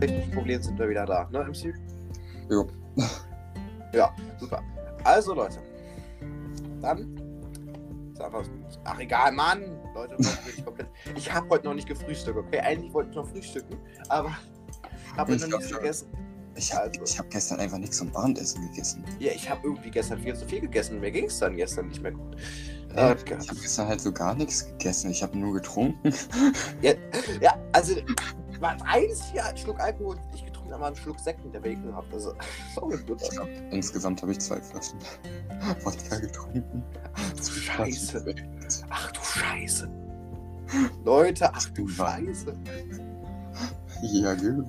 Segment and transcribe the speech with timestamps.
[0.00, 1.74] technischen Problemen sind wir wieder da, ne, MC?
[2.50, 2.66] Jo.
[3.94, 4.62] Ja, super.
[5.02, 5.60] Also, Leute.
[6.82, 7.16] Dann.
[8.12, 8.44] Ist einfach,
[8.84, 9.62] ach, egal, Mann.
[9.94, 10.14] Leute,
[10.46, 10.88] ich komplett.
[11.16, 12.60] Ich habe heute noch nicht gefrühstückt, okay?
[12.60, 13.78] Eigentlich wollte ich noch frühstücken,
[14.10, 14.36] aber
[15.16, 16.08] habe Ich noch nichts gegessen.
[16.54, 17.18] Ich habe Also.
[17.18, 19.04] hab gestern einfach nichts zum Abendessen gegessen.
[19.20, 21.00] Ja, ich habe irgendwie gestern viel zu viel gegessen.
[21.00, 22.36] Mir ging es dann gestern nicht mehr gut.
[22.94, 25.10] Äh, Äh, ich habe gestern halt so gar nichts gegessen.
[25.12, 26.12] Ich habe nur getrunken.
[26.82, 26.92] Ja,
[27.72, 27.94] also,
[28.60, 32.12] war eins hier, ein Schluck Alkohol, den ich getrunken habe, einen Schluck Sekt Bacon gehabt.
[32.12, 32.34] Also,
[32.74, 33.20] so Ich gut.
[33.30, 34.98] glaub, insgesamt habe ich zwei Flaschen
[35.84, 36.82] Wodka getrunken.
[37.14, 38.34] Ach du Scheiße.
[38.90, 39.88] Ach du Scheiße.
[41.04, 41.88] Leute, ach du.
[41.88, 42.54] Scheiße.
[44.02, 44.66] Ja, gut.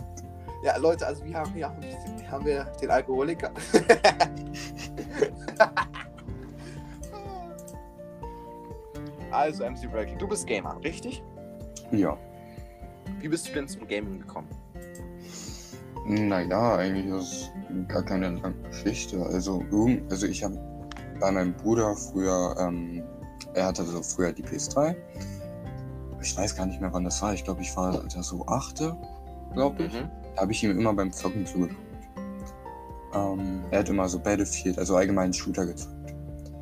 [0.64, 3.52] Ja, Leute, also wir haben hier auch ein bisschen, haben wir den Alkoholiker.
[9.32, 11.24] also, MC Breaking, du bist Gamer, richtig?
[11.92, 12.18] Ja.
[13.20, 14.48] Wie bist du denn zum Gaming gekommen?
[16.08, 19.22] Naja, eigentlich ist es gar keine lange Geschichte.
[19.26, 19.64] Also,
[20.10, 20.58] also ich habe
[21.20, 23.04] bei meinem Bruder früher, ähm,
[23.54, 24.96] er hatte so früher die PS3.
[26.22, 27.34] Ich weiß gar nicht mehr, wann das war.
[27.34, 28.96] Ich glaube, ich war da so achte,
[29.54, 29.94] glaube ich.
[29.94, 30.10] Mhm.
[30.36, 31.78] Da habe ich ihm immer beim Zocken zugeguckt.
[33.14, 36.16] Ähm, er hat immer so Battlefield, also allgemein Shooter gezockt.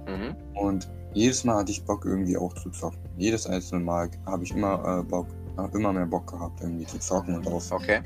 [0.08, 0.36] Mhm.
[0.56, 3.00] Und jedes Mal hatte ich Bock irgendwie auch zu zocken.
[3.18, 5.28] Jedes einzelne Mal habe ich immer äh, Bock,
[5.74, 8.02] immer mehr Bock gehabt irgendwie zu zocken und auch Okay.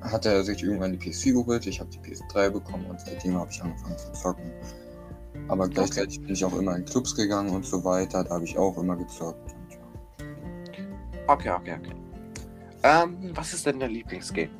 [0.00, 3.50] hat er sich irgendwann die PS4 geholt, ich habe die PS3 bekommen und seitdem habe
[3.50, 4.50] ich angefangen zu zocken.
[5.48, 8.58] Aber gleichzeitig bin ich auch immer in Clubs gegangen und so weiter, da habe ich
[8.58, 9.54] auch immer gezockt.
[11.26, 11.94] Okay, okay, okay.
[12.82, 14.50] Ähm, was ist denn dein Lieblingsgame?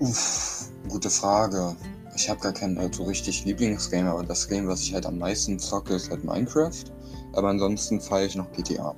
[0.00, 1.76] Uff, gute Frage.
[2.14, 5.58] Ich habe gar kein so richtig Lieblingsgame, aber das Game, was ich halt am meisten
[5.58, 6.84] zocke, ist halt Minecraft.
[7.32, 8.94] Aber ansonsten feiere ich noch GTA.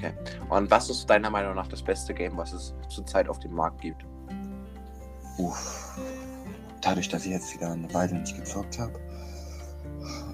[0.00, 0.14] Okay.
[0.48, 3.82] Und was ist deiner Meinung nach das beste Game, was es zurzeit auf dem Markt
[3.82, 4.04] gibt?
[5.36, 5.98] Uff.
[6.80, 8.98] Dadurch, dass ich jetzt wieder eine Weile nicht gezockt habe.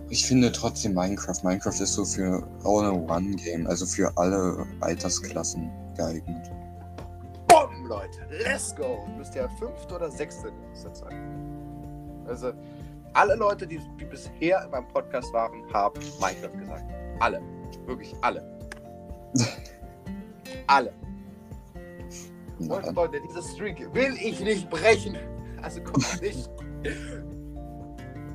[0.08, 1.42] Ich finde trotzdem Minecraft.
[1.42, 6.50] Minecraft ist so für All-in-One-Game, also für alle Altersklassen geeignet.
[7.48, 8.20] Bumm, Leute.
[8.44, 9.04] Let's go.
[9.08, 11.14] Du bist ja fünfte oder sechste in dieser Zeit.
[12.28, 12.52] Also,
[13.14, 16.84] alle Leute, die, die bisher in meinem Podcast waren, haben Minecraft gesagt.
[17.18, 17.42] Alle.
[17.86, 18.55] Wirklich alle.
[20.66, 20.92] alle.
[22.58, 22.94] Und.
[22.94, 25.16] Leute, diese Streak will ich nicht brechen.
[25.62, 26.48] Also kommt nicht.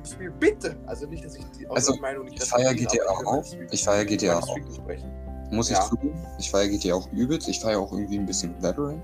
[0.04, 0.76] Spiel bitte.
[0.86, 3.44] Also nicht, dass ich die Also, Meinung nicht Ich feiere GTA auch.
[3.70, 4.56] Ich feiere GTA auch.
[5.50, 5.82] Muss ich Ja.
[5.84, 6.14] zugeben.
[6.38, 7.48] Ich feiere GTA auch übelst.
[7.48, 9.02] Ich feiere auch irgendwie ein bisschen Veteran.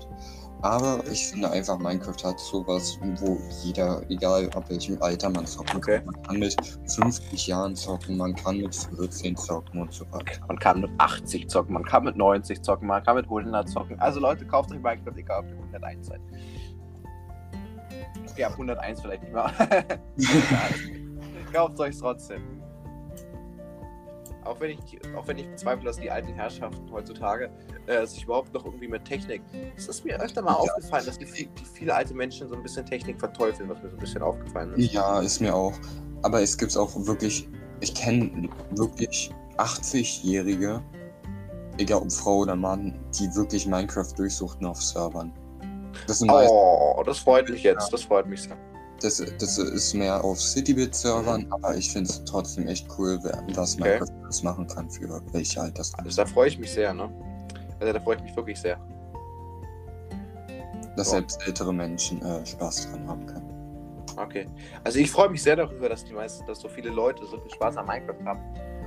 [0.61, 5.77] Aber ich finde einfach, Minecraft hat sowas, wo jeder, egal ab welchem Alter man zocken
[5.77, 5.99] Okay.
[5.99, 6.05] kann.
[6.05, 6.55] Man kann mit
[6.95, 10.41] 50 Jahren zocken, man kann mit 14 zocken und so weiter.
[10.47, 13.97] Man kann mit 80 zocken, man kann mit 90 zocken, man kann mit 100 zocken.
[13.99, 16.19] Also Leute, kauft euch Minecraft, egal ob ihr 101 seid.
[18.29, 19.51] Okay, ab 101 vielleicht nicht mehr.
[21.53, 22.58] kauft euch trotzdem.
[24.45, 27.49] Auch wenn, ich, auch wenn ich bezweifle, dass die alten Herrschaften heutzutage
[27.87, 29.41] äh, sich überhaupt noch irgendwie mit Technik.
[29.75, 30.57] Es ist mir öfter mal Ja.
[30.57, 33.95] aufgefallen, dass die, die viele alte Menschen so ein bisschen Technik verteufeln, was mir so
[33.95, 34.93] ein bisschen aufgefallen ist.
[34.93, 35.73] Ja, ist mir auch.
[36.21, 37.47] Aber es gibt auch wirklich,
[37.81, 40.81] ich kenne wirklich 80-Jährige,
[41.77, 45.31] egal ob Frau oder Mann, die wirklich Minecraft durchsuchten auf Servern.
[46.07, 47.91] Das, Oh, das freut mich jetzt.
[47.91, 48.57] Das freut mich sehr.
[49.01, 53.19] Das, das ist mehr auf Citybit-Servern, aber ich finde es trotzdem echt cool,
[53.55, 53.83] was Okay.
[53.83, 56.05] Minecraft alles machen kann für welche Altersgruppe.
[56.05, 57.09] Also, da freue ich mich sehr, ne?
[57.79, 58.77] Also, da freue ich mich wirklich sehr.
[60.95, 61.17] Dass Ja.
[61.19, 63.49] selbst ältere Menschen äh, Spaß dran haben können.
[64.17, 64.45] Okay.
[64.83, 67.51] Also ich freue mich sehr darüber, dass die meisten, dass so viele Leute so viel
[67.51, 68.39] Spaß an Minecraft haben.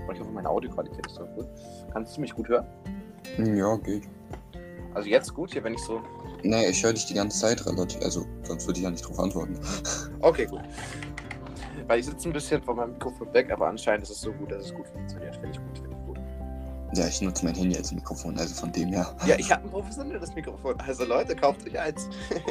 [0.06, 1.47] Und ich hoffe, meine Audioqualität ist so gut.
[1.93, 2.67] Kannst du mich gut hören?
[3.39, 4.03] Ja, geht.
[4.94, 6.03] Also jetzt gut hier, wenn ich so.
[6.42, 9.19] Nee, ich höre dich die ganze Zeit relativ, also sonst würde ich ja nicht drauf
[9.19, 9.58] antworten.
[10.20, 10.62] Okay, gut.
[11.88, 14.52] Weil ich sitze ein bisschen von meinem Mikrofon weg, aber anscheinend ist es so gut,
[14.52, 15.34] dass es gut funktioniert.
[15.34, 16.19] Finde ich gut, finde ich gut.
[16.94, 19.16] Ja, ich nutze mein Handy als Mikrofon, also von dem her.
[19.26, 20.78] Ja, ich habe ein professionelles Mikrofon.
[20.87, 22.08] Also Leute, kauft euch eins.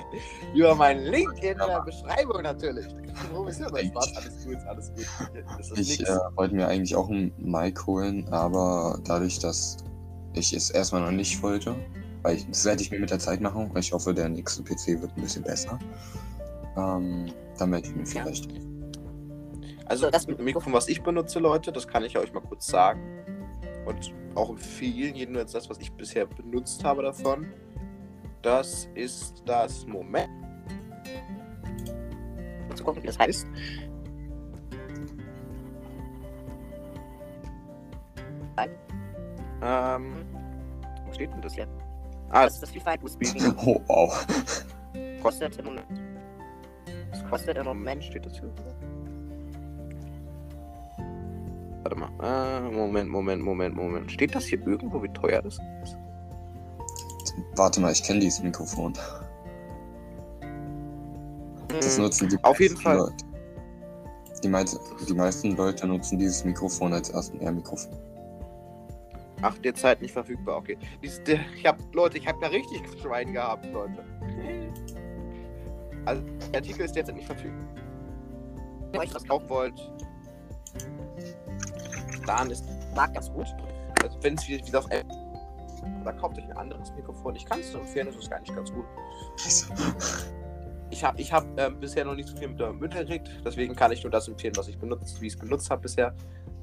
[0.55, 2.87] Über meinen Link in der Beschreibung natürlich.
[3.31, 3.85] Professionell.
[3.85, 5.77] Spaß, alles gut, alles gut.
[5.77, 9.77] Ich äh, wollte mir eigentlich auch ein Mic holen, aber dadurch, dass
[10.33, 11.75] ich es erstmal noch nicht wollte,
[12.21, 14.63] weil ich, das werde ich mir mit der Zeit machen, weil ich hoffe, der nächste
[14.63, 15.79] PC wird ein bisschen besser.
[16.77, 18.23] Ähm, dann werde ich mir Ja.
[18.23, 18.49] vielleicht.
[19.85, 23.01] Also das Mikrofon, was ich benutze, Leute, das kann ich euch mal kurz sagen.
[23.85, 27.47] Und auch empfehlen, jedenfalls das, was ich bisher benutzt habe davon.
[28.41, 30.29] Das ist das Moment.
[32.69, 33.45] Mal zu gucken, wie das heißt.
[39.63, 40.25] Ähm,
[41.05, 41.80] wo steht denn das jetzt?
[42.31, 43.23] Ah, Das ist das FIFA USB.
[43.65, 44.25] Oh, wow.
[45.21, 45.85] Kostet im Moment.
[47.11, 48.03] Das kostet im Moment.
[48.03, 48.51] steht das hier?
[51.83, 52.09] Warte mal.
[52.21, 54.11] Äh, Moment, Moment, Moment, Moment.
[54.11, 55.97] Steht das hier irgendwo, wie teuer das ist?
[57.55, 58.93] Warte mal, ich kenne dieses Mikrofon.
[61.69, 62.97] Das Hm, nutzen die Auf jeden meisten Fall.
[62.97, 63.25] Leute.
[64.43, 67.93] Die, meisten, die meisten Leute nutzen dieses Mikrofon als ersten Air-Mikrofon.
[69.41, 70.77] Ach, derzeit nicht verfügbar, okay.
[71.01, 74.03] Dies, der, ich hab, Leute, ich habe da richtig Schwein gehabt, Leute.
[76.05, 77.67] Also, der Artikel ist derzeit nicht verfügbar.
[78.91, 79.91] Wenn ihr euch das kaufen wollt,
[82.25, 82.65] dann ist
[82.95, 83.47] Mag ganz gut.
[84.03, 85.05] Also wenn es wieder, wieder auf App
[86.01, 87.35] oder kauft euch ein anderes Mikrofon.
[87.35, 88.85] Ich kann es nur empfehlen, das ist eigentlich ganz gut.
[90.89, 93.75] Ich habe ich hab, ähm, bisher noch nicht so viel mit der Mütter gekriegt, deswegen
[93.75, 96.13] kann ich nur das empfehlen, was ich benutzt, wie ich es benutzt habe bisher.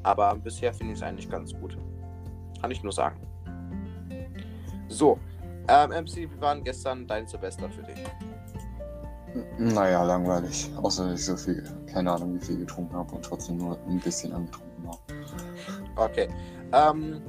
[0.03, 1.79] Aber bisher finde ich es eigentlich ganz gut.
[2.61, 3.21] Kann ich nur sagen.
[4.89, 5.19] So,
[5.69, 8.03] ähm, MC, wie waren gestern dein Silvester für dich?
[9.59, 10.71] Naja, langweilig.
[10.77, 11.63] Außer dass ich so viel,
[11.93, 14.99] keine Ahnung, wie viel getrunken habe und trotzdem nur ein bisschen angetrunken war.
[15.97, 16.29] Okay.
[16.73, 17.23] Ähm,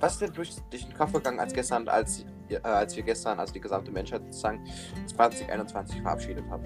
[0.00, 3.04] was ist denn durch dich in den Kopf gegangen, als gestern, als, äh, als wir
[3.04, 4.64] gestern, also die gesamte Menschheit sozusagen
[5.06, 6.64] 2021 verabschiedet haben?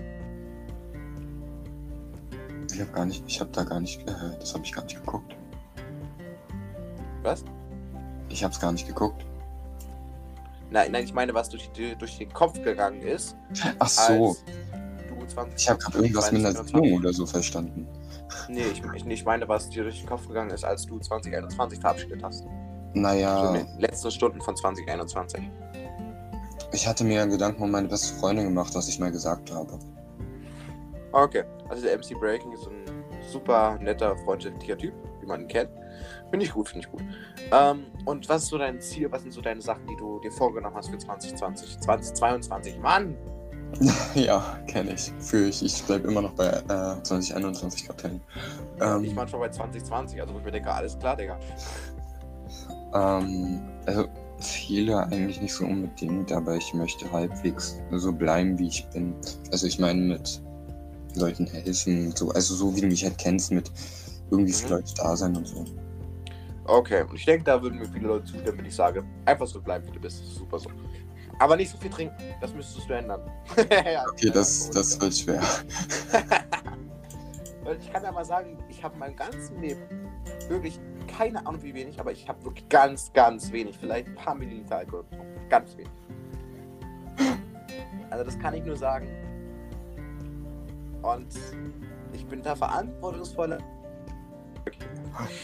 [2.73, 4.97] Ich habe gar nicht, ich habe da gar nicht, äh, das habe ich gar nicht
[5.05, 5.37] geguckt.
[7.23, 7.45] Was?
[8.29, 9.25] Ich habe es gar nicht geguckt.
[10.71, 13.37] Nein, nein, ich meine, was durch, durch den Kopf gegangen ist.
[13.79, 14.45] Ach so, Als
[15.09, 17.89] du 20, ich habe gerade irgendwas mit einer 2021 Sendung oder so verstanden.
[18.49, 21.81] Nee, ich, ich, ich meine, was dir durch den Kopf gegangen ist, als du 2021
[21.81, 22.45] verabschiedet hast.
[22.95, 25.51] Naja, in den letzten Stunden von 2021.
[26.73, 29.79] ich hatte mir Gedanken um meine beste Freundin gemacht, was ich mal gesagt habe.
[31.13, 32.85] Okay, also der MC Breaking ist ein
[33.31, 35.71] super netter, freundlicher Typ, wie man ihn kennt.
[36.31, 37.03] Finde ich gut, finde ich gut.
[37.53, 40.33] Ähm, und was ist so dein Ziel, was sind so deine Sachen, die du dir
[40.33, 42.79] vorgenommen hast für 2020, 2022?
[42.79, 43.17] Mann!
[44.15, 45.13] ja, kenne ich.
[45.19, 45.63] Fühle ich.
[45.63, 48.21] Ich bleibe immer noch bei äh, 2021 Kapellen.
[48.81, 51.39] Ähm, ich manchmal bei 2020, also wo ich mir denke, alles klar, Digga.
[52.95, 54.07] Ähm, also
[54.41, 59.15] Ziele eigentlich nicht so unbedingt, aber ich möchte halbwegs so bleiben, wie ich bin.
[59.53, 60.41] Also ich meine mit
[61.17, 63.71] Leuten helfen, so, also so wie du mich halt kennst, mit
[64.31, 64.73] irgendwie für Mhm.
[64.73, 65.65] Leute da sein und so.
[66.69, 69.61] Okay, und ich denke, da würden mir viele Leute zustimmen, wenn ich sage, einfach so
[69.61, 70.21] bleiben, wie du bist.
[70.21, 70.71] Das ist super so.
[71.39, 73.23] Aber nicht so viel trinken, das müsstest du ändern.
[73.71, 75.43] ja, Okay, das, das wird schwer.
[77.81, 79.83] Ich kann ja mal sagen, ich habe mein ganzes Leben
[80.49, 84.35] wirklich keine Ahnung wie wenig, aber ich habe wirklich ganz, ganz wenig, vielleicht ein paar
[84.35, 85.05] Milliliter Alkohol.
[85.51, 85.91] Ganz wenig.
[88.11, 89.09] Also das kann ich nur sagen.
[91.03, 91.35] Und
[92.13, 93.59] ich bin da verantwortungsvoller.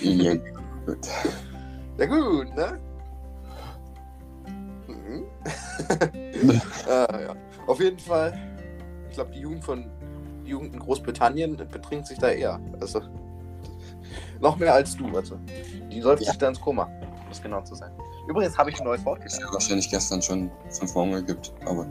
[0.01, 0.35] Ja,
[0.87, 1.09] gut.
[1.99, 2.81] Ja gut, ne?
[4.89, 5.25] Mhm.
[6.89, 7.35] äh, ja.
[7.67, 8.39] Auf jeden Fall,
[9.09, 9.91] ich glaube, die Jugend von
[10.45, 12.61] die Jugend in Großbritannien betrinkt sich da eher.
[12.81, 13.01] Also
[14.41, 15.07] noch mehr als du.
[15.17, 15.37] Also
[15.91, 16.31] die sollte Ja.
[16.31, 17.93] sich da ins Koma, um es genau zu sein.
[18.29, 19.53] Übrigens habe ich ein neues Wort gelernt.
[19.53, 21.87] wahrscheinlich gestern schon fünf Hunger gibt, aber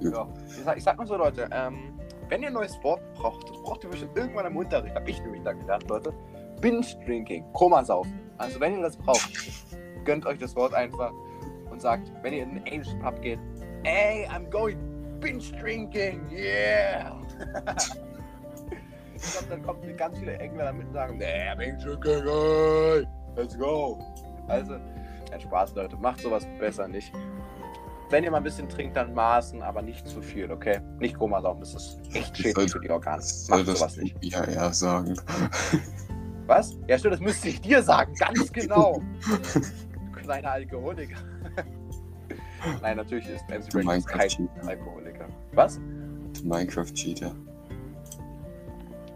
[0.00, 0.26] Ja.
[0.48, 1.98] Ich, sag, ich sag mal so, Leute, ähm,
[2.28, 4.94] wenn ihr ein neues Wort braucht, das braucht ihr bestimmt irgendwann im Unterricht.
[4.94, 6.12] Hab ich nämlich da gelernt, Leute.
[6.60, 8.18] Binge-Drinking, Komasaufen.
[8.38, 9.30] Also wenn ihr das braucht,
[10.04, 11.12] gönnt euch das Wort einfach
[11.70, 13.38] und sagt, wenn ihr in den englischen Pub geht,
[13.84, 14.78] ey, I'm going
[15.20, 17.20] Binge-Drinking, yeah!
[19.14, 23.06] ich glaube, dann kommen ganz viele Engländer mit und sagen, nee, Binge-Drinking, ey,
[23.36, 23.98] let's go!
[24.48, 24.76] Also,
[25.30, 27.12] kein Spaß, Leute, macht sowas besser nicht.
[28.10, 30.80] Wenn ihr mal ein bisschen trinkt, dann maßen, aber nicht zu viel, okay?
[30.98, 33.22] Nicht Komasaufen, das ist echt schädlich für die Organe.
[33.48, 34.16] Macht das sowas nicht.
[34.24, 35.14] ja eher sagen.
[36.50, 36.76] Was?
[36.88, 39.00] Ja, stimmt, das müsste ich dir sagen, ganz genau.
[39.24, 41.18] du kleiner Alkoholiker.
[42.82, 44.66] Nein, natürlich ist MC Brady kein Minecraft-Cheater.
[44.66, 45.28] Alkoholiker.
[45.52, 45.80] Was?
[46.42, 47.36] Minecraft-Cheater.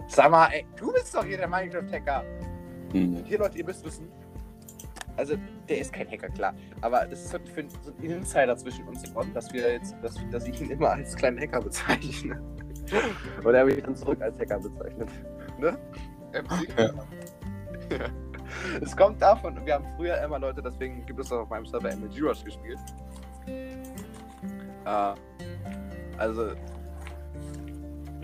[0.07, 2.23] Sag mal, ey, du bist doch hier der Minecraft-Hacker.
[2.93, 3.25] Hm.
[3.25, 4.07] Hier, Leute, ihr müsst wissen.
[5.17, 5.35] Also,
[5.69, 6.55] der ist kein Hacker, klar.
[6.83, 10.15] Aber das ist halt für so ein Insider zwischen uns geworden, dass wir jetzt, dass,
[10.31, 12.41] dass ich ihn immer als kleinen Hacker bezeichne.
[13.43, 15.09] Und er mich dann zurück als Hacker bezeichnet.
[15.59, 15.77] Ne?
[16.35, 16.79] MC?
[16.79, 16.91] Ja.
[18.81, 21.95] Es kommt davon, wir haben früher immer Leute, deswegen gibt es auch auf meinem Server
[21.95, 22.79] MLG Rush gespielt.
[23.47, 25.15] Äh,
[26.19, 26.53] also,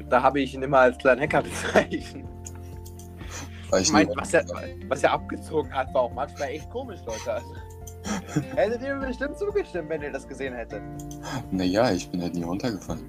[0.09, 2.27] da habe ich ihn immer als kleinen Hacker bezeichnet.
[3.79, 4.45] Ich meine, was er,
[4.89, 7.35] was er abgezogen hat, war auch manchmal echt komisch, Leute.
[7.35, 7.55] Also,
[8.57, 10.83] hättet ihr mir bestimmt zugestimmt, wenn ihr das gesehen hättet.
[11.51, 13.09] Naja, ich bin halt nie runtergefallen.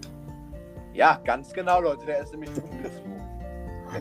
[0.93, 2.05] Ja, ganz genau, Leute.
[2.05, 3.10] Der ist nämlich umgeflogen.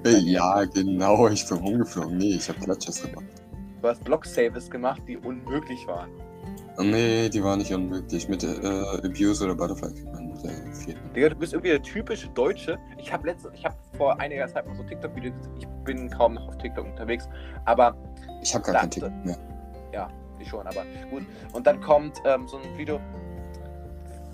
[0.05, 2.17] Ja, genau, ich bin rumgeflogen.
[2.19, 3.25] Nee, ich habe Klatschers gemacht.
[3.83, 6.11] Du hast Block-Saves gemacht, die unmöglich waren.
[6.79, 8.29] Nee, die war nicht unmöglich.
[8.29, 8.47] Mit äh,
[9.05, 11.13] Abuse oder Butterfly kriegt man mit der vierten.
[11.15, 12.79] Digga, du bist irgendwie der typische Deutsche.
[12.99, 15.57] Ich habe letzte, ich habe vor einiger Zeit mal so TikTok-Videos gesehen.
[15.59, 17.29] Ich bin kaum noch auf TikTok unterwegs,
[17.65, 17.97] aber
[18.43, 19.37] Ich habe gar kein Ticket mehr.
[20.41, 21.23] ich schon, aber gut.
[21.53, 22.99] Und dann kommt ähm, so ein Video,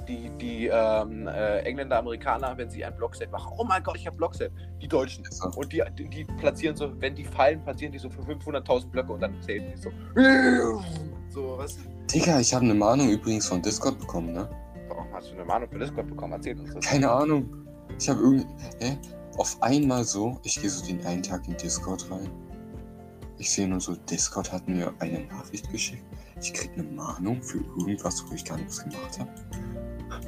[0.08, 4.06] die, die ähm, äh, Engländer, Amerikaner, wenn sie ein Blockset machen, oh mein Gott, ich
[4.06, 4.52] habe Blockset.
[4.80, 5.24] Die Deutschen.
[5.30, 5.50] So.
[5.56, 9.12] Und die, die, die platzieren so, wenn die fallen, platzieren die so für 500.000 Blöcke
[9.12, 9.90] und dann zählen die so.
[11.28, 11.78] So, was?
[12.12, 14.48] Digga, ich habe eine Mahnung übrigens von Discord bekommen, ne?
[14.88, 16.32] Warum hast du eine Mahnung für Discord bekommen?
[16.34, 16.84] Erzähl uns das.
[16.84, 17.48] Keine Ahnung.
[17.98, 18.46] Ich habe irgendwie.
[18.80, 18.96] Hä?
[19.38, 22.30] Auf einmal so, ich gehe so den einen Tag in Discord rein.
[23.38, 26.04] Ich sehe nur so, Discord hat mir eine Nachricht geschickt.
[26.40, 29.30] Ich krieg eine Mahnung für irgendwas, wo ich gar nichts gemacht habe.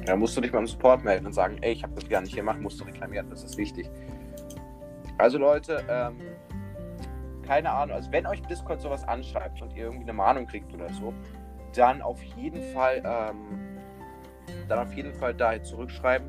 [0.05, 2.35] Da musst du dich beim Support melden und sagen, ey, ich habe das gar nicht
[2.35, 3.89] gemacht, musst du reklamieren, das ist wichtig.
[5.17, 6.17] Also Leute, ähm,
[7.45, 10.89] keine Ahnung, also wenn euch Discord sowas anschreibt und ihr irgendwie eine Mahnung kriegt oder
[10.93, 11.13] so,
[11.75, 13.77] dann auf jeden Fall, ähm,
[14.67, 16.27] dann auf jeden Fall da zurückschreiben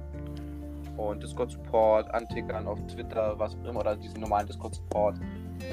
[0.97, 5.19] und Discord Support antickern auf Twitter, was auch immer, oder diesen normalen Discord Support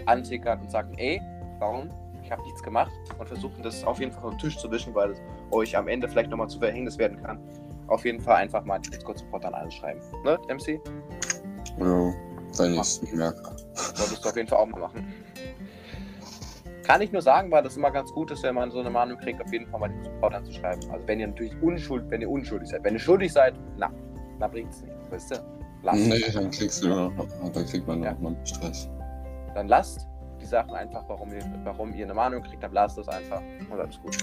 [0.06, 1.22] antickern und sagen, ey,
[1.60, 1.90] warum?
[2.24, 5.12] Ich habe nichts gemacht und versuchen das auf jeden Fall vom Tisch zu wischen, weil
[5.12, 7.40] es euch am Ende vielleicht nochmal zu Verhängnis werden kann.
[7.88, 10.02] Auf jeden Fall einfach mal Discord Support dann anschreiben.
[10.24, 10.80] Ne, MC?
[11.80, 12.14] Ja,
[12.58, 13.56] wenn ich es merke.
[13.74, 15.14] Solltest du auf jeden Fall auch mal machen.
[16.84, 19.18] Kann ich nur sagen, weil das immer ganz gut ist, wenn man so eine Mahnung
[19.18, 20.90] kriegt, auf jeden Fall mal den Support anzuschreiben.
[20.90, 22.84] Also wenn ihr natürlich unschuldig, wenn ihr unschuldig seid.
[22.84, 23.92] Wenn ihr schuldig seid, na,
[24.40, 24.94] na bringt's nicht.
[25.12, 25.36] Weißt du?
[25.84, 26.00] Lasst.
[26.08, 27.12] Nee, dann kriegst du noch,
[27.54, 28.14] dann kriegt man Ja.
[28.14, 28.90] noch mal Stress.
[29.54, 30.08] Dann lasst
[30.42, 33.42] die Sachen einfach, warum ihr, warum ihr eine Mahnung kriegt, dann lasst es einfach.
[33.70, 34.18] Und alles gut.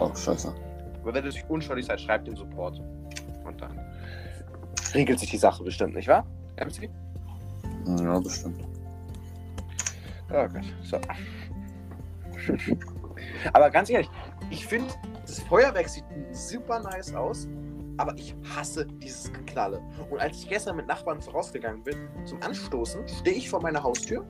[0.00, 0.54] Oh, scheiße.
[1.02, 2.80] Aber wenn ihr natürlich unschuldig seid, schreibt den Support.
[3.44, 3.78] Und dann
[4.94, 6.26] regelt sich die Sache bestimmt, nicht wahr?
[6.56, 6.90] MC?
[8.00, 8.64] Ja, bestimmt.
[10.30, 11.00] Oh Gott, so.
[13.52, 14.10] aber ganz ehrlich,
[14.50, 17.48] ich finde, das Feuerwerk sieht super nice aus,
[17.96, 19.80] aber ich hasse dieses Geknalle.
[20.10, 24.24] Und als ich gestern mit Nachbarn vorausgegangen bin, zum Anstoßen, stehe ich vor meiner Haustür,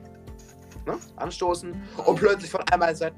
[0.87, 1.75] ne, anstoßen,
[2.07, 3.17] und plötzlich von einmal Seite.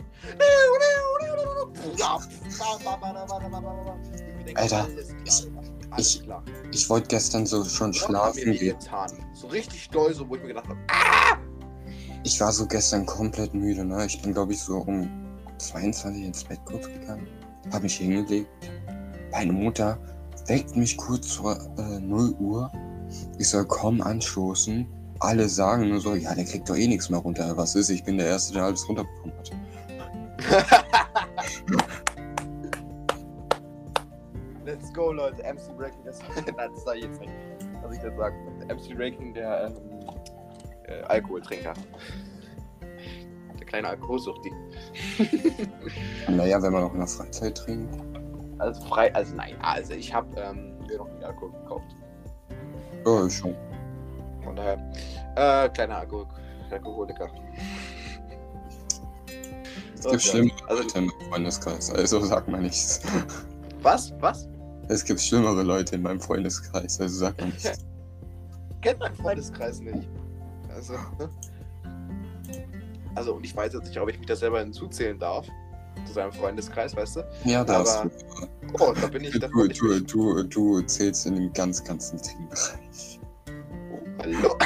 [4.57, 4.89] Alter,
[5.25, 5.49] ich-
[5.97, 6.23] ich-.
[6.73, 8.77] Ich wollte gestern so schon schlafen gehen.
[9.35, 10.79] So richtig doll, so wo ich mir gedacht habe,
[12.23, 14.05] Ich war so gestern komplett müde, ne?
[14.07, 15.09] Ich bin, glaube ich, so um
[15.59, 17.27] 22 ins Bett kurz gegangen.
[17.73, 18.49] Hab mich hingelegt.
[19.33, 19.99] Meine Mutter
[20.47, 22.71] weckt mich kurz vor äh, 0 Uhr.
[23.39, 24.87] Ich soll komm anstoßen.
[25.21, 27.57] Alle sagen nur so, ja, der kriegt doch eh nichts mehr runter.
[27.57, 27.89] Was ist?
[27.91, 29.51] Ich bin der Erste, der alles runterbekommen hat.
[34.91, 35.41] Let's go, Leute.
[35.45, 36.19] MC Breaking, das,
[36.57, 37.33] Nein, das sag ich jetzt nicht.
[37.81, 38.59] Was ich jetzt sagen.
[38.67, 39.77] MC Breaking, der ähm,
[40.89, 41.75] äh, Alkoholtrinker.
[43.57, 44.51] Der kleine Alkoholsuchti.
[46.29, 47.95] Naja, wenn man auch in der Freizeit trinkt.
[48.59, 51.97] Also frei, also nein, also ich habe ähm, mir noch nie Alkohol gekauft.
[53.07, 53.55] Ja, ich schon.
[54.43, 54.93] Von daher,
[55.37, 56.27] äh, kleiner Alkohol
[56.71, 57.29] Alkoholiker.
[59.95, 60.23] Es gibt Gott.
[60.23, 63.03] schlimmere Also- Leute im Freundeskreis, also sag mal nichts.
[63.83, 64.13] Was?
[64.21, 64.50] Was?
[64.91, 67.79] Es gibt schlimmere Leute in meinem Freundeskreis, also sag mal nichts.
[68.83, 70.09] Kennt mein Freundeskreis nicht.
[70.75, 70.95] Also?
[73.17, 75.45] Also, und ich weiß jetzt nicht, ob ich mich da selber hinzuzählen darf.
[76.07, 77.25] Zu seinem Freundeskreis, weißt du?
[77.45, 78.11] Ja, da hast Aber.
[78.79, 82.13] Oh, da bin ich Du, davon du, nicht du, du zählst in den ganz, ganz
[82.13, 83.21] intimen Bereich.
[83.93, 84.57] Oh, hallo.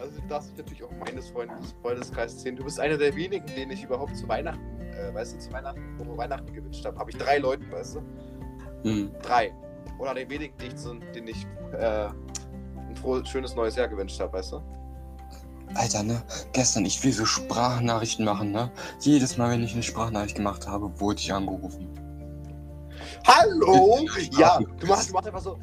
[0.00, 2.56] Also du darfst natürlich auch meines Freundes, Freundeskreises sehen.
[2.56, 4.60] Du bist einer der wenigen, denen ich überhaupt zu Weihnachten,
[4.96, 6.98] äh, weißt du, zu Weihnachten, wo Weihnachten gewünscht habe.
[6.98, 8.02] Habe ich drei Leuten, weißt du?
[8.88, 9.10] Hm.
[9.22, 9.52] Drei.
[9.98, 10.74] Oder der wenigen, die ich,
[11.14, 14.60] denen ich äh, ein frohes, schönes neues Jahr gewünscht habe, weißt du?
[15.74, 16.22] Alter, ne?
[16.52, 18.70] Gestern, ich will so Sprachnachrichten machen, ne?
[19.00, 21.88] Jedes Mal, wenn ich eine Sprachnachricht gemacht habe, wurde ich angerufen.
[23.26, 23.98] Hallo!
[24.38, 25.58] Ja, du machst, du machst einfach so.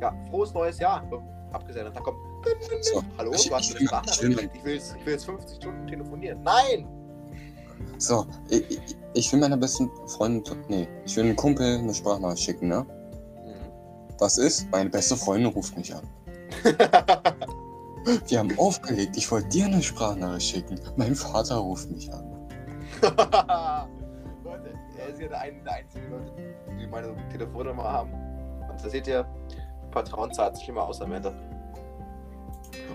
[0.00, 1.04] Ja, frohes neues Jahr.
[1.52, 1.94] Abgesendet.
[1.94, 2.18] Dann kommt.
[2.80, 4.40] So, Hallo, ich- du hast eine Sprachnachricht.
[4.54, 6.42] ich Ich ich will jetzt 50 Stunden telefonieren.
[6.42, 6.88] Nein!
[7.98, 8.80] So, ich,
[9.14, 12.86] ich, will meiner besten Freundin, nee, ich will einem Kumpel eine Sprachnachricht schicken, ne?
[14.18, 14.70] Was ist?
[14.70, 16.02] Meine beste Freundin ruft mich an.
[18.28, 20.80] Wir haben aufgelegt, ich wollte dir eine Sprachnachricht schicken.
[20.96, 22.24] Mein Vater ruft mich an.
[24.44, 26.32] Leute, er ist ja der, ein, der einzige Leute,
[26.78, 28.12] die meine Telefonnummer haben.
[28.68, 29.26] Und da seht ihr,
[29.92, 31.32] Vertrauen zahlt sich immer aus am Ende.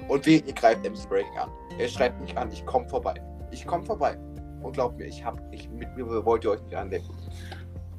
[0.07, 1.49] Und wie, ihr greift MC Breaking an.
[1.77, 3.15] Er schreibt mich an, ich komme vorbei.
[3.51, 4.17] Ich komme vorbei.
[4.61, 7.05] Und glaubt mir, ich hab, ich, mit mir wollt ihr euch nicht anlegen.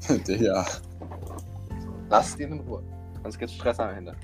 [0.27, 0.67] ja.
[2.09, 2.83] Lasst ihn in Ruhe.
[3.23, 4.15] Sonst gibt's Stress am Ende.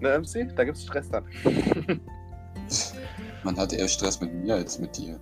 [0.00, 0.54] Ne, MC?
[0.56, 1.24] Da gibt's Stress dann.
[3.44, 5.18] Man hat eher Stress mit mir als mit dir.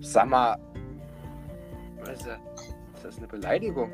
[0.00, 0.58] Sag mal.
[2.00, 2.38] Was ist das?
[2.94, 3.90] Ist das eine Beleidigung?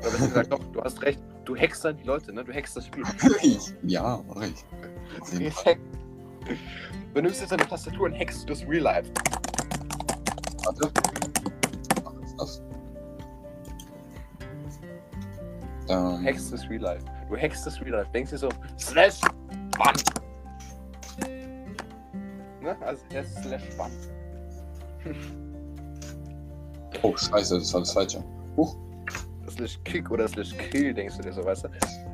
[0.00, 1.20] Oder besser gesagt, doch, du hast recht.
[1.44, 2.44] Du hackst dann die Leute, ne?
[2.44, 3.04] Du hackst das Spiel.
[3.82, 4.64] ja, mach ich.
[7.14, 9.10] Du nimmst jetzt deine Tastatur und hackst das Real Life.
[10.64, 10.90] Warte.
[12.04, 12.62] Was ist das?
[15.88, 17.04] Ähm, hackst das Real Life.
[17.28, 18.10] Du hackst das Real Life.
[18.12, 19.20] Denkst dir so, slash
[19.78, 19.96] Bann.
[22.60, 22.76] Ne?
[22.80, 23.90] Also, ist slash Bann.
[27.02, 28.24] oh, scheiße, das war das Falsche.
[28.56, 28.76] Huch.
[29.50, 31.68] slash Kick oder slash Kill, denkst du dir so, weißt du?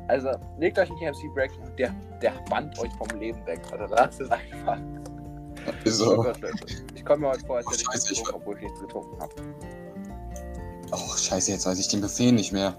[0.07, 3.61] Also, legt euch einen KFC Break, der, der bannt euch vom Leben weg.
[3.71, 4.79] Also, das ist einfach.
[5.69, 6.23] Oh Wieso?
[6.23, 6.51] Leute.
[6.95, 8.63] Ich komme mir heute vor, als Oh, hätte ich scheiße, nichts ich getrunken, obwohl ich
[8.63, 9.33] nichts getrunken habe.
[10.91, 12.75] Oh, scheiße, jetzt weiß ich den Befehl nicht mehr.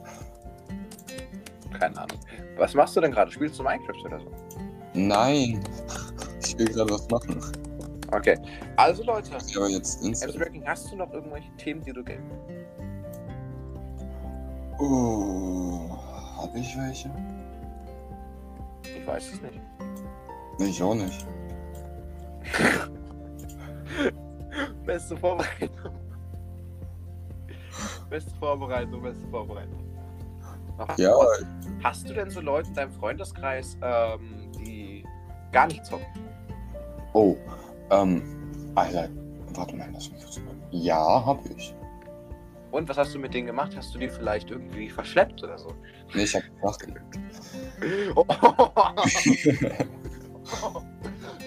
[1.79, 2.19] Keine Ahnung.
[2.57, 3.31] Was machst du denn gerade?
[3.31, 4.27] Spielst du Minecraft oder so?
[4.95, 5.63] Nein.
[6.45, 7.41] Ich will gerade was machen.
[8.13, 8.37] Okay.
[8.77, 10.03] Also, Leute, Ich aber jetzt.
[10.37, 12.25] Breaking, hast du noch irgendwelche Themen, die du gibst?
[14.79, 15.91] Oh,
[16.37, 17.11] hab ich welche?
[18.83, 19.61] Ich weiß es nicht.
[20.59, 21.27] Ich auch nicht.
[24.85, 25.95] Beste Vorbereitung.
[28.09, 29.85] beste Vorbereitung, beste Vorbereitung.
[30.77, 31.15] Noch Ja.
[31.83, 35.05] Hast du denn so Leute in deinem Freundeskreis, ähm, die
[35.53, 36.07] gar nicht zocken?
[37.13, 37.37] oh,
[37.91, 38.23] ähm,
[38.75, 39.09] Alter,
[39.55, 40.63] warte mal, lass mich kurz überlegen.
[40.71, 41.75] Ja, hab ich.
[42.71, 43.73] Und was hast du mit denen gemacht?
[43.77, 45.75] Hast du die vielleicht irgendwie verschleppt oder so?
[46.15, 47.19] Nee, ich hab nachgelegt.
[48.15, 48.25] Oh.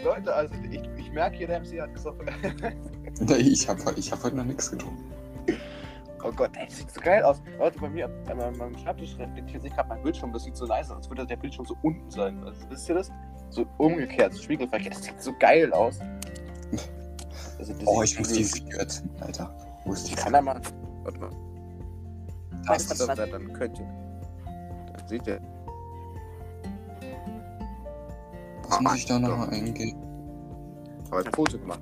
[0.03, 2.27] Leute, also ich, ich merke hier, der MC hat gesoffen.
[3.19, 5.03] nee, ich hab, ich hab heute noch nichts getrunken.
[6.23, 7.41] Oh Gott, ey, das sieht so geil aus.
[7.59, 10.31] Leute, bei mir, an meinem Schreibtisch reflektiert sich gerade mein Bildschirm.
[10.31, 12.41] Das sieht so nice aus, als würde der Bildschirm so unten sein.
[12.45, 13.11] Also, wisst ihr das?
[13.49, 14.95] So umgekehrt, so spiegelverkehrt.
[14.95, 15.99] Das sieht so geil aus.
[17.59, 19.53] Also, Oh, ich muss die Figur erzählen, Alter.
[19.83, 20.61] Wo ist die Ich kann da mal.
[21.03, 21.29] Warte mal.
[22.67, 23.85] Das Das, ist, dann könnt ihr.
[24.95, 25.41] Dann seht ihr.
[28.75, 29.99] Was muss ich da nochmal eingeben?
[31.09, 31.81] Aber ein Foto gemacht.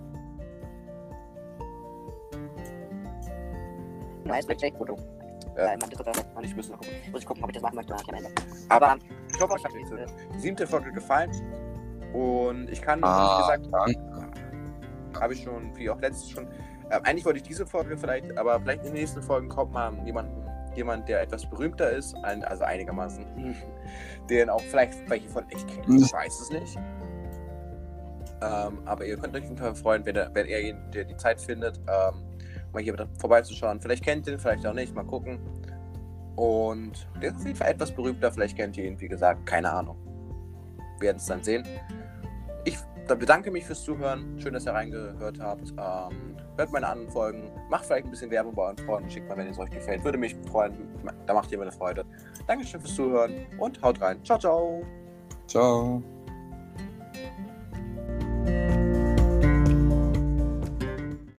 [4.25, 4.75] Nice, Blackjack.
[4.77, 4.97] Foto.
[5.57, 5.73] Ja, Ja.
[5.73, 6.13] ich mach das total.
[6.35, 6.93] Und ich muss noch gucken.
[7.11, 8.29] Muss ich gucken, ob ich das machen möchte, dann am Ende.
[8.69, 8.95] Aber
[9.33, 11.31] ich hoffe, euch hat die siebte Folge gefallen.
[12.13, 13.69] Und ich kann, Ah, wie gesagt,
[15.19, 16.45] habe ich schon, wie auch letztes schon.
[16.89, 19.93] Ähm, eigentlich wollte ich diese Folge vielleicht, aber vielleicht in den nächsten Folgen kommt mal
[20.05, 20.29] jemand,
[20.75, 23.25] jemand der etwas berühmter ist, ein, also einigermaßen,
[24.29, 26.01] den auch vielleicht welche von euch kennen.
[26.01, 26.77] Ich weiß es nicht.
[28.41, 31.15] Ähm, aber ihr könnt euch auf jeden Fall freuen, wenn, er, wenn ihn, der die
[31.17, 32.23] Zeit findet, ähm,
[32.73, 33.79] mal hier vorbeizuschauen.
[33.79, 35.39] Vielleicht kennt ihr ihn, vielleicht auch nicht, mal gucken.
[36.35, 39.71] Und der ist auf jeden Fall etwas berühmter, vielleicht kennt ihr ihn, wie gesagt, keine
[39.71, 39.97] Ahnung.
[40.97, 41.63] Wir werden es dann sehen.
[42.63, 44.39] Ich bedanke mich fürs Zuhören.
[44.39, 45.71] Schön, dass ihr reingehört habt.
[45.71, 49.37] Ähm, hört meine anderen Folgen, macht vielleicht ein bisschen Werbung bei euren Freunden, schickt mal,
[49.37, 50.03] wenn es euch gefällt.
[50.03, 50.73] Würde mich freuen,
[51.25, 52.05] da macht ihr mir eine Freude.
[52.47, 54.23] Dankeschön fürs Zuhören und haut rein.
[54.23, 54.83] Ciao, ciao.
[55.47, 56.03] Ciao.